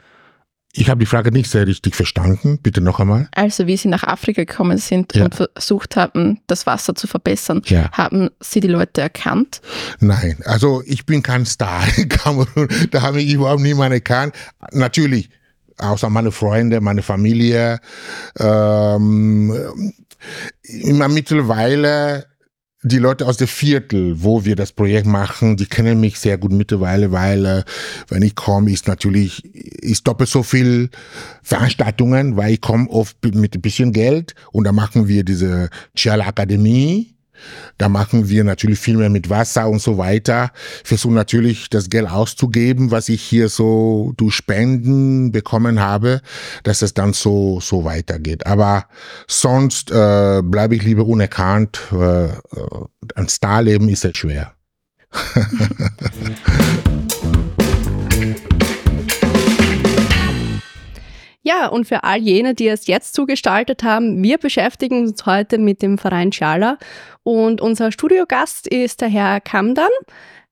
[0.74, 2.60] Ich habe die Frage nicht sehr richtig verstanden.
[2.62, 3.28] Bitte noch einmal.
[3.34, 5.26] Also wie Sie nach Afrika gekommen sind ja.
[5.26, 7.92] und versucht haben, das Wasser zu verbessern, ja.
[7.94, 9.62] haben Sie die Leute erkannt?
[10.00, 12.68] Nein, also ich bin kein Star in Kamerun.
[12.92, 14.36] Da habe ich überhaupt niemanden erkannt.
[14.72, 15.32] Natürlich,
[15.80, 17.80] außer meine Freunde, meine Familie.
[18.40, 19.92] Ähm,
[20.62, 22.31] immer mittlerweile
[22.84, 26.52] die Leute aus der Viertel, wo wir das Projekt machen, die kennen mich sehr gut
[26.52, 27.64] mittlerweile, weil äh,
[28.08, 30.90] wenn ich komme, ist natürlich ist doppelt so viel
[31.44, 36.26] Veranstaltungen, weil ich komme oft mit ein bisschen Geld und da machen wir diese Chiala
[36.26, 37.14] Akademie
[37.78, 40.52] Da machen wir natürlich viel mehr mit Wasser und so weiter.
[40.84, 46.22] Versuchen natürlich das Geld auszugeben, was ich hier so durch Spenden bekommen habe,
[46.64, 48.46] dass es dann so, so weitergeht.
[48.46, 48.86] Aber
[49.28, 51.80] sonst äh, bleibe ich lieber unerkannt.
[51.92, 52.32] Äh, äh
[53.16, 54.54] ein Starleben ist jetzt schwer.
[61.44, 65.82] Ja, und für all jene, die es jetzt zugestaltet haben, wir beschäftigen uns heute mit
[65.82, 66.78] dem Verein Schala
[67.24, 69.90] und unser Studiogast ist der Herr Kamdan.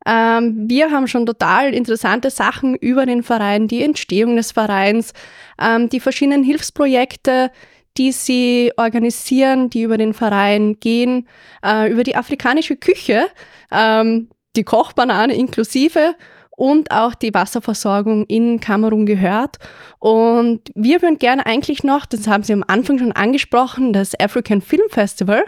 [0.08, 5.14] Ähm, wir haben schon total interessante Sachen über den Verein, die Entstehung des Vereins,
[5.62, 7.52] ähm, die verschiedenen Hilfsprojekte,
[7.98, 11.28] die sie organisieren, die über den Verein gehen,
[11.64, 13.28] äh, über die afrikanische Küche,
[13.72, 16.16] ähm, die Kochbanane inklusive
[16.60, 19.60] und auch die Wasserversorgung in Kamerun gehört.
[19.98, 24.62] Und wir würden gerne eigentlich noch, das haben Sie am Anfang schon angesprochen, das African
[24.62, 25.46] Film Festival,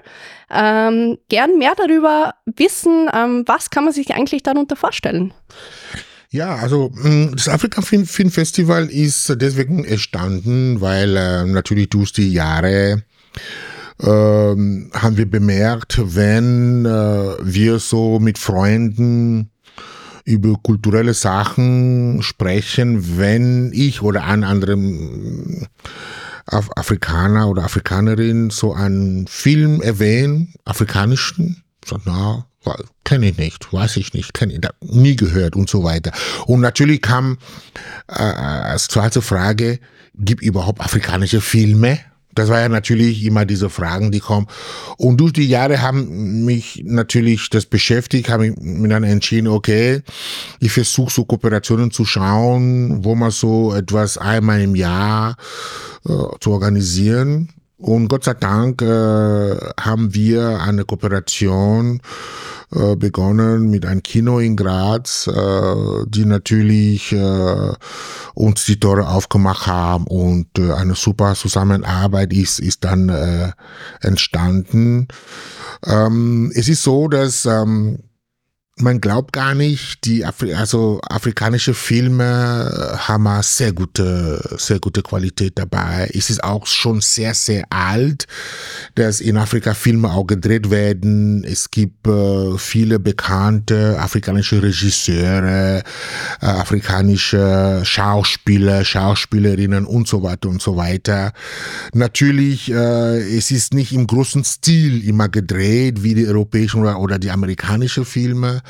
[0.49, 5.33] ähm, gern mehr darüber wissen, ähm, was kann man sich eigentlich darunter vorstellen?
[6.29, 12.31] Ja, also mm, das Afrika Film, Festival ist deswegen entstanden, weil äh, natürlich durch die
[12.31, 13.03] Jahre
[14.01, 19.50] ähm, haben wir bemerkt, wenn äh, wir so mit Freunden
[20.25, 24.77] über kulturelle Sachen sprechen, wenn ich oder ein anderer
[26.45, 32.45] Af Afrikaner oder Afrikanerin so einen Film erwähnen, afrikanischen, so, na,
[33.03, 36.11] kenne ich nicht, weiß ich nicht, kenne ich nie gehört und so weiter.
[36.45, 37.37] Und natürlich kam
[38.07, 39.79] äh, als zweite Frage,
[40.15, 41.99] gibt überhaupt afrikanische Filme?
[42.35, 44.47] Das war ja natürlich immer diese Fragen, die kommen.
[44.97, 50.01] Und durch die Jahre haben mich natürlich das beschäftigt, habe ich mir dann entschieden, okay,
[50.59, 55.35] ich versuche so Kooperationen zu schauen, wo man so etwas einmal im Jahr
[56.05, 57.49] äh, zu organisieren.
[57.81, 61.99] Und Gott sei Dank äh, haben wir eine Kooperation
[62.73, 67.73] äh, begonnen mit einem Kino in Graz, äh, die natürlich äh,
[68.35, 73.51] uns die Tore aufgemacht haben und äh, eine super Zusammenarbeit ist, ist dann äh,
[74.01, 75.07] entstanden.
[75.83, 78.03] Ähm, es ist so, dass ähm,
[78.77, 85.01] man glaubt gar nicht, die Afri also afrikanische Filme haben eine sehr gute, sehr gute
[85.01, 86.09] Qualität dabei.
[86.13, 88.27] Es ist auch schon sehr, sehr alt,
[88.95, 91.43] dass in Afrika Filme auch gedreht werden.
[91.43, 95.83] Es gibt äh, viele bekannte afrikanische Regisseure,
[96.41, 101.33] äh, afrikanische Schauspieler, Schauspielerinnen und so weiter und so weiter.
[101.93, 107.19] Natürlich, äh, es ist nicht im großen Stil immer gedreht wie die europäischen oder, oder
[107.19, 108.60] die amerikanischen Filme.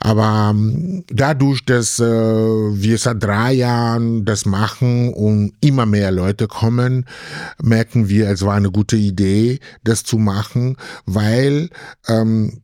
[0.00, 6.46] Aber ähm, dadurch, dass äh, wir seit drei Jahren das machen und immer mehr Leute
[6.46, 7.06] kommen,
[7.62, 11.70] merken wir, es war eine gute Idee, das zu machen, weil
[12.06, 12.62] ähm,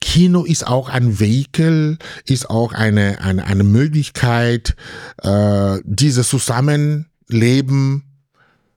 [0.00, 4.76] Kino ist auch ein Vehikel, ist auch eine, eine, eine Möglichkeit,
[5.22, 8.09] äh, dieses Zusammenleben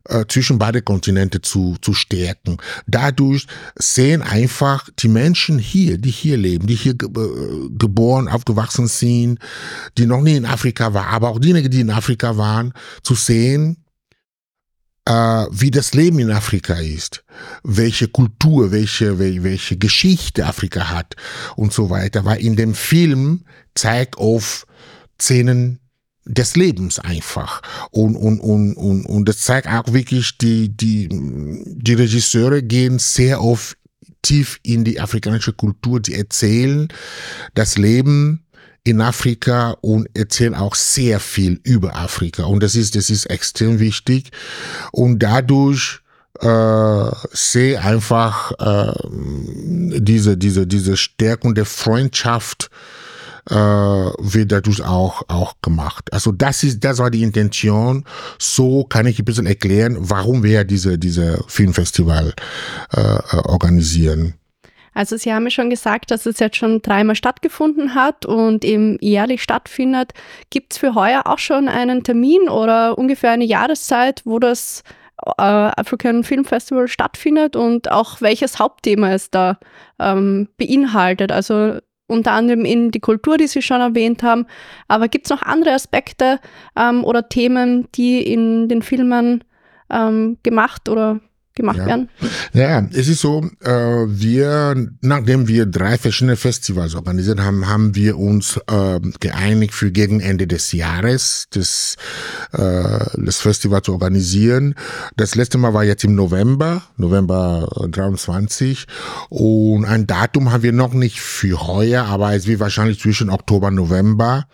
[0.09, 2.57] äh, zwischen beide Kontinente zu, zu stärken.
[2.87, 8.87] Dadurch sehen einfach die Menschen hier, die hier leben, die hier ge äh, geboren, aufgewachsen
[8.87, 9.39] sind,
[9.97, 13.77] die noch nie in Afrika waren, aber auch diejenigen, die in Afrika waren, zu sehen,
[15.05, 15.11] äh,
[15.51, 17.23] wie das Leben in Afrika ist,
[17.63, 21.15] welche Kultur, welche, welche Geschichte Afrika hat
[21.55, 22.25] und so weiter.
[22.25, 24.65] Weil in dem Film zeigt auf
[25.19, 25.79] Szenen
[26.25, 27.61] des Lebens einfach.
[27.91, 33.41] Und, und, und, und, und das zeigt auch wirklich, die, die, die Regisseure gehen sehr
[33.41, 33.77] oft
[34.21, 36.87] tief in die afrikanische Kultur, die erzählen
[37.53, 38.45] das Leben
[38.85, 42.43] in Afrika und erzählen auch sehr viel über Afrika.
[42.43, 44.31] Und das ist, das ist extrem wichtig.
[44.91, 46.01] Und dadurch
[46.39, 48.93] äh, sehe einfach äh,
[49.99, 52.69] diese, diese, diese Stärkung der Freundschaft
[53.49, 56.11] äh, wird dadurch auch, auch gemacht.
[56.13, 58.05] Also das ist, das war die Intention.
[58.39, 62.33] So kann ich ein bisschen erklären, warum wir diese, diese Filmfestival
[62.91, 64.35] äh, organisieren.
[64.93, 68.97] Also Sie haben ja schon gesagt, dass es jetzt schon dreimal stattgefunden hat und eben
[69.01, 70.13] jährlich stattfindet.
[70.51, 74.83] Gibt es für heuer auch schon einen Termin oder ungefähr eine Jahreszeit, wo das
[75.25, 79.57] äh, African Film Festival stattfindet und auch welches Hauptthema es da
[79.99, 81.31] ähm, beinhaltet?
[81.31, 81.79] Also
[82.13, 84.45] unter anderem in die Kultur, die Sie schon erwähnt haben.
[84.87, 86.39] Aber gibt es noch andere Aspekte
[86.77, 89.43] ähm, oder Themen, die in den Filmen
[89.89, 91.19] ähm, gemacht oder
[91.55, 91.85] gemacht Ja.
[91.85, 92.09] werden?
[92.53, 98.17] Ja, es ist so, äh, wir, nachdem wir drei verschiedene Festivals organisiert haben, haben wir
[98.17, 101.95] uns äh, geeinigt für gegen Ende des Jahres das,
[102.53, 104.75] äh, das Festival zu organisieren.
[105.15, 108.85] Das letzte Mal war jetzt im November, November 23
[109.29, 113.67] und ein Datum haben wir noch nicht für heuer, aber es wird wahrscheinlich zwischen Oktober
[113.67, 114.45] und November.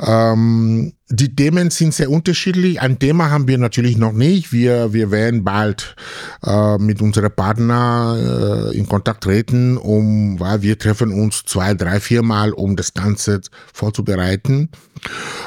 [0.00, 2.80] Ähm, die Themen sind sehr unterschiedlich.
[2.80, 4.52] Ein Thema haben wir natürlich noch nicht.
[4.52, 5.96] Wir, wir werden bald
[6.44, 11.98] äh, mit unseren Partnern äh, in Kontakt treten, um, weil wir treffen uns zwei, drei,
[11.98, 13.40] viermal, um das Ganze
[13.72, 14.68] vorzubereiten.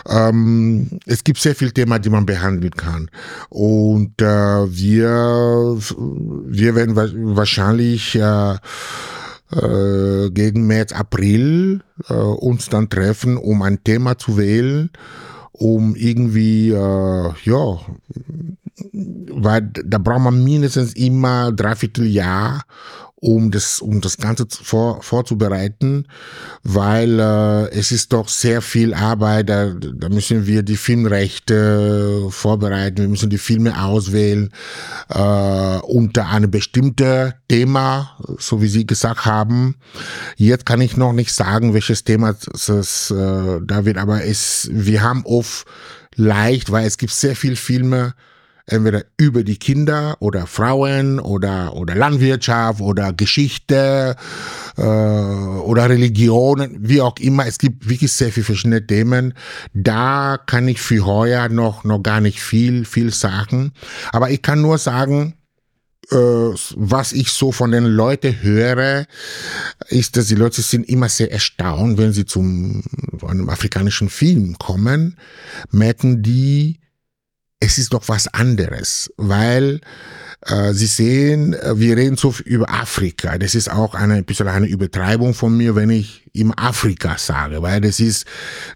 [0.06, 3.10] Ähm, es gibt sehr viele Themen, die man behandeln kann.
[3.48, 5.78] Und äh, wir,
[6.46, 8.56] wir werden wa wahrscheinlich äh,
[9.52, 14.90] äh, gegen März, April äh, uns dann treffen, um ein Thema zu wählen,
[15.54, 17.80] um irgendwie, äh, ja,
[18.92, 22.64] weil da braucht man mindestens immer dreiviertel Jahr,
[23.24, 26.08] um das, um das Ganze vor, vorzubereiten,
[26.64, 29.48] weil äh, es ist doch sehr viel Arbeit.
[29.48, 34.52] Da, da müssen wir die Filmrechte vorbereiten, wir müssen die Filme auswählen
[35.10, 39.76] äh, unter einem bestimmten Thema, so wie Sie gesagt haben.
[40.36, 45.02] Jetzt kann ich noch nicht sagen, welches Thema es, äh, da wird, aber es, wir
[45.02, 45.66] haben oft
[46.16, 48.16] leicht, weil es gibt sehr viele Filme,
[48.66, 54.16] entweder über die Kinder oder Frauen oder, oder Landwirtschaft oder Geschichte
[54.78, 57.46] äh, oder Religionen, wie auch immer.
[57.46, 59.34] Es gibt wirklich sehr viele verschiedene Themen.
[59.74, 63.74] Da kann ich für heuer noch, noch gar nicht viel, viel sagen.
[64.12, 65.36] Aber ich kann nur sagen,
[66.12, 69.06] äh, was ich so von den Leuten höre,
[69.90, 72.84] ist, dass die Leute sind immer sehr erstaunt, wenn sie zum
[73.20, 75.18] zu einem afrikanischen Film kommen,
[75.72, 76.80] merken die,
[77.64, 79.80] es ist doch was anderes, weil
[80.42, 83.38] äh, Sie sehen, äh, wir reden so viel über Afrika.
[83.38, 87.62] Das ist auch eine ein bisschen eine Übertreibung von mir, wenn ich im Afrika sage,
[87.62, 88.26] weil das ist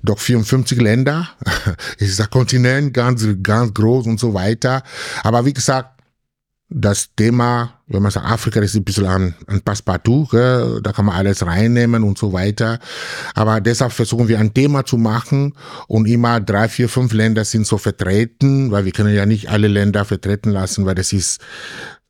[0.03, 1.29] doch 54 Länder,
[1.99, 4.83] es ist ein Kontinent, ganz, ganz groß und so weiter.
[5.23, 5.96] Aber wie gesagt,
[6.69, 10.81] das Thema, wenn man sagt Afrika, ist ein bisschen ein, ein Passepartout, gell?
[10.83, 12.79] da kann man alles reinnehmen und so weiter.
[13.35, 15.53] Aber deshalb versuchen wir ein Thema zu machen
[15.87, 19.69] und immer drei, vier, fünf Länder sind so vertreten, weil wir können ja nicht alle
[19.69, 21.39] Länder vertreten lassen, weil das ist,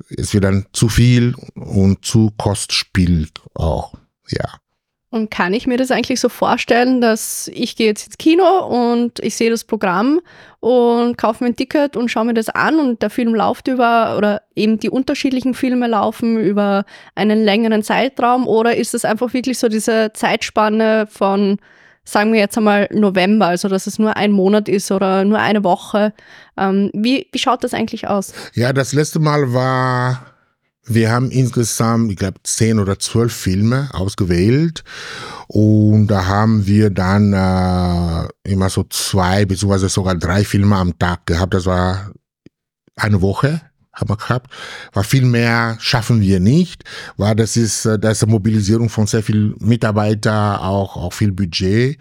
[0.09, 3.93] es wird dann zu viel und zu Kostspiel auch,
[4.29, 4.59] ja.
[5.09, 9.19] Und kann ich mir das eigentlich so vorstellen, dass ich gehe jetzt ins Kino und
[9.21, 10.19] ich sehe das Programm
[10.59, 14.17] und kaufe mir ein Ticket und schaue mir das an und der Film läuft über
[14.17, 16.83] oder eben die unterschiedlichen Filme laufen über
[17.15, 21.57] einen längeren Zeitraum oder ist es einfach wirklich so diese Zeitspanne von,
[22.03, 25.63] sagen wir jetzt einmal November, also dass es nur ein Monat ist oder nur eine
[25.63, 26.11] Woche?
[26.57, 28.33] Ähm, wie, wie schaut das eigentlich aus?
[28.55, 30.36] Ja, das letzte Mal war,
[30.87, 34.83] wir haben insgesamt, ich glaube, zehn oder zwölf Filme ausgewählt.
[35.47, 41.25] Und da haben wir dann äh, immer so zwei, beziehungsweise sogar drei Filme am Tag
[41.25, 41.53] gehabt.
[41.53, 42.11] Das war
[42.95, 43.61] eine Woche
[43.97, 44.51] haben wir gehabt.
[44.93, 46.83] War viel mehr schaffen wir nicht,
[47.17, 51.31] weil das ist, äh, das ist eine Mobilisierung von sehr viel Mitarbeiter, auch, auch viel
[51.31, 51.97] Budget.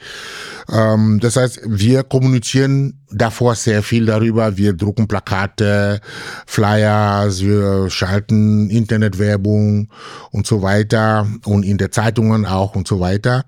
[0.71, 4.57] Ähm, das heißt, wir kommunizieren davor sehr viel darüber.
[4.57, 6.01] Wir drucken Plakate,
[6.47, 9.89] Flyers, wir schalten Internetwerbung
[10.31, 13.45] und so weiter und in der Zeitungen auch und so weiter.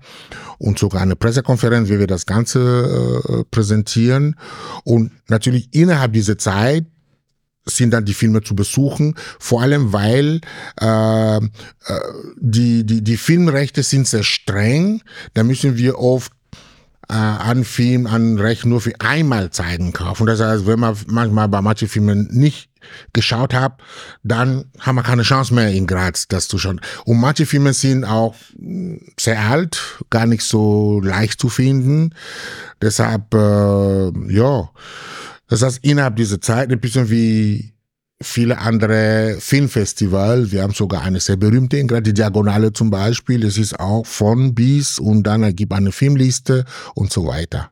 [0.57, 4.35] Und sogar eine Pressekonferenz, wie wir das Ganze äh, präsentieren.
[4.83, 6.85] Und natürlich innerhalb dieser Zeit
[7.75, 10.41] sind dann die Filme zu besuchen, vor allem weil
[10.79, 11.41] äh, äh,
[12.37, 15.01] die, die, die Filmrechte sind sehr streng.
[15.33, 16.31] Da müssen wir oft
[17.09, 20.27] äh, an Film, an Recht nur für einmal zeigen kaufen.
[20.27, 22.69] Das heißt, wenn man manchmal bei manchen Filmen nicht
[23.13, 23.81] geschaut hat,
[24.23, 26.79] dann haben wir keine Chance mehr in Graz, das zu schauen.
[27.05, 28.35] Und manche Filme sind auch
[29.19, 32.13] sehr alt, gar nicht so leicht zu finden.
[32.81, 34.69] Deshalb, äh, ja,
[35.49, 37.73] das heißt, innerhalb dieser Zeit, ein bisschen wie
[38.21, 40.51] viele andere Filmfestival.
[40.51, 43.41] Wir haben sogar eine sehr berühmte, gerade die Diagonale zum Beispiel.
[43.41, 47.71] Das ist auch von bis und dann ergibt eine Filmliste und so weiter.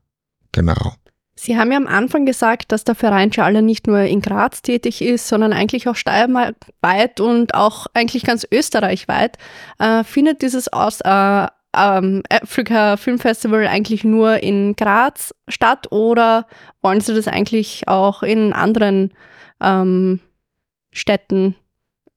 [0.54, 0.94] Genau.
[1.40, 5.04] Sie haben ja am Anfang gesagt, dass der Verein Schale nicht nur in Graz tätig
[5.04, 9.38] ist, sondern eigentlich auch steiermarkweit und auch eigentlich ganz österreichweit.
[9.78, 16.48] Äh, findet dieses Aus, äh, ähm, Africa Film Festival eigentlich nur in Graz statt oder
[16.82, 19.14] wollen Sie das eigentlich auch in anderen
[19.62, 20.20] ähm,
[20.92, 21.56] Städten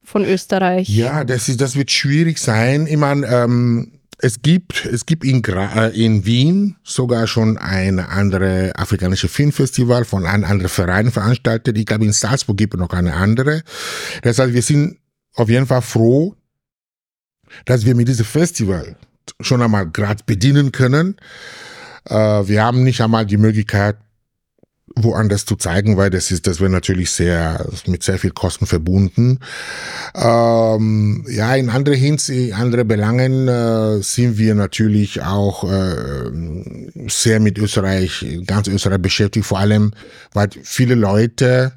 [0.03, 0.89] von Österreich?
[0.89, 2.87] Ja, das, ist, das wird schwierig sein.
[2.87, 7.99] Ich meine, ähm, es gibt, es gibt in, Gra äh, in Wien sogar schon ein
[7.99, 11.79] andere afrikanische Filmfestival von einem anderen Verein veranstaltet.
[11.79, 13.63] Ich glaube, in Salzburg gibt es noch eine andere.
[14.23, 14.99] Das heißt, wir sind
[15.35, 16.35] auf jeden Fall froh,
[17.65, 18.97] dass wir mit diesem Festival
[19.41, 21.17] schon einmal gerade bedienen können.
[22.09, 23.97] Äh, wir haben nicht einmal die Möglichkeit,
[24.97, 29.39] woanders zu zeigen, weil das ist, das wäre natürlich sehr, mit sehr viel Kosten verbunden.
[30.15, 36.31] Ähm, ja, in andere Hinsicht, andere Belangen äh, sind wir natürlich auch äh,
[37.09, 39.93] sehr mit Österreich, ganz Österreich beschäftigt, vor allem,
[40.33, 41.73] weil viele Leute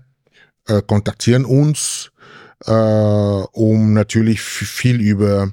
[0.68, 2.12] äh, kontaktieren uns,
[2.66, 5.52] äh, um natürlich viel über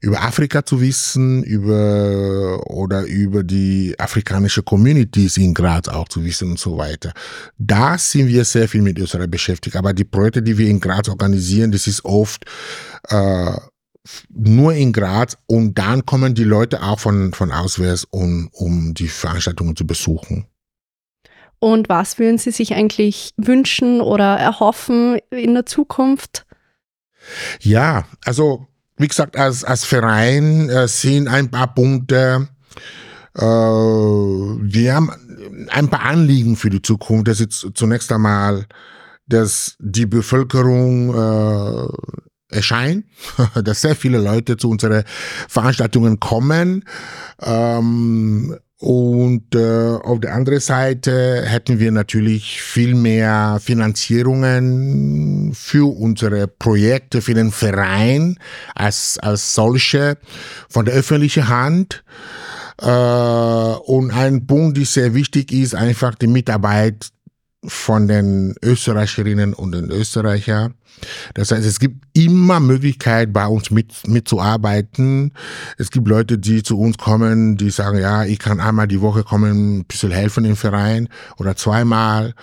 [0.00, 6.52] über Afrika zu wissen, über oder über die afrikanische Communities in Graz auch zu wissen
[6.52, 7.12] und so weiter.
[7.58, 9.76] Da sind wir sehr viel mit Österreich beschäftigt.
[9.76, 12.44] Aber die Projekte, die wir in Graz organisieren, das ist oft
[13.08, 13.52] äh,
[14.30, 19.08] nur in Graz und dann kommen die Leute auch von, von auswärts, um, um die
[19.08, 20.46] Veranstaltungen zu besuchen.
[21.58, 26.46] Und was würden Sie sich eigentlich wünschen oder erhoffen in der Zukunft?
[27.60, 28.66] Ja, also
[28.96, 32.48] wie gesagt, als, als Verein äh, sind ein paar Punkte,
[33.34, 35.10] äh, wir haben
[35.68, 37.28] ein paar Anliegen für die Zukunft.
[37.28, 38.66] Das ist zunächst einmal,
[39.26, 43.06] dass die Bevölkerung äh, erscheint,
[43.64, 45.04] dass sehr viele Leute zu unseren
[45.48, 46.84] Veranstaltungen kommen.
[47.40, 56.48] Ähm, und äh, auf der anderen Seite hätten wir natürlich viel mehr Finanzierungen für unsere
[56.48, 58.38] Projekte, für den Verein
[58.74, 60.16] als, als solche
[60.70, 62.02] von der öffentlichen Hand.
[62.80, 67.10] Äh, und ein Punkt, der sehr wichtig ist, einfach die Mitarbeit
[67.64, 70.74] von den Österreicherinnen und den Österreichern.
[71.34, 75.32] Das heißt, es gibt immer Möglichkeit, bei uns mit, mitzuarbeiten.
[75.78, 79.22] Es gibt Leute, die zu uns kommen, die sagen, ja, ich kann einmal die Woche
[79.22, 81.08] kommen, ein bisschen helfen im Verein
[81.38, 82.34] oder zweimal.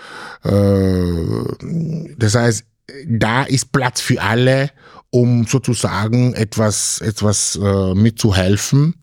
[0.43, 2.65] Äh, das heißt,
[3.07, 4.71] da ist Platz für alle,
[5.09, 8.95] um sozusagen etwas, etwas äh, mitzuhelfen.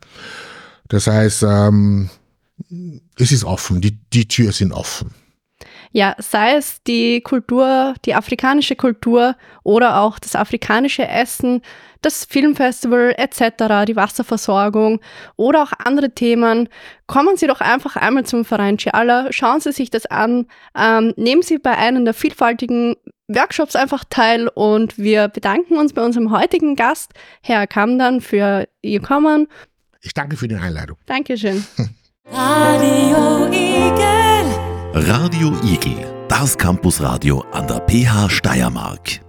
[0.89, 2.09] Das heißt, ähm,
[3.19, 5.11] es ist offen, die, die Tür sind offen.
[5.97, 11.63] Ja, sei es die Kultur, die afrikanische Kultur oder auch das afrikanische Essen,
[12.03, 15.01] das Filmfestival etc., die Wasserversorgung
[15.37, 16.69] oder auch andere Themen,
[17.07, 21.43] kommen Sie doch einfach einmal zum Verein Chiala, schauen Sie sich das an, ähm, nehmen
[21.43, 22.97] Sie bei einem der vielfältigen
[23.29, 29.01] Workshops einfach teil und wir bedanken uns bei unserem heutigen Gast, Herr Kamdan, für Ihr
[29.01, 29.47] Kommen.
[30.01, 30.99] Ich danke für die Einladung.
[31.07, 31.65] Dankeschön.
[32.27, 34.34] Radio Igel.
[34.97, 39.24] Radio Igel, das Campusradio an der PH Steiermark.